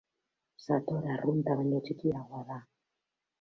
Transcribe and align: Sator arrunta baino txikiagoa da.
Sator 0.63 1.03
arrunta 1.17 1.59
baino 1.61 1.83
txikiagoa 1.89 2.41
da. 2.49 2.59